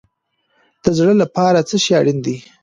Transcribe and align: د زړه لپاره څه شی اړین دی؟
د 0.83 0.85
زړه 0.97 1.13
لپاره 1.21 1.59
څه 1.69 1.75
شی 1.83 1.91
اړین 1.99 2.17
دی؟ 2.25 2.37